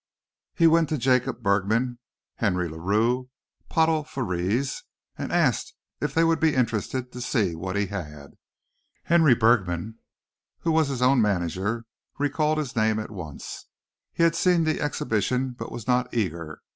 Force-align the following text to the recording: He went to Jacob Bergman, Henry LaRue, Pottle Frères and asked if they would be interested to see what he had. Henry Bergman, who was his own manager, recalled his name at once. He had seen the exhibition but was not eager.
He 0.55 0.65
went 0.65 0.89
to 0.89 0.97
Jacob 0.97 1.43
Bergman, 1.43 1.99
Henry 2.37 2.67
LaRue, 2.67 3.29
Pottle 3.69 4.03
Frères 4.03 4.81
and 5.15 5.31
asked 5.31 5.75
if 5.99 6.11
they 6.15 6.23
would 6.23 6.39
be 6.39 6.55
interested 6.55 7.11
to 7.11 7.21
see 7.21 7.53
what 7.53 7.75
he 7.75 7.85
had. 7.85 8.33
Henry 9.03 9.35
Bergman, 9.35 9.99
who 10.61 10.71
was 10.71 10.87
his 10.87 11.03
own 11.03 11.21
manager, 11.21 11.85
recalled 12.17 12.57
his 12.57 12.75
name 12.75 12.97
at 12.97 13.11
once. 13.11 13.67
He 14.11 14.23
had 14.23 14.35
seen 14.35 14.63
the 14.63 14.81
exhibition 14.81 15.51
but 15.51 15.71
was 15.71 15.85
not 15.87 16.11
eager. 16.15 16.63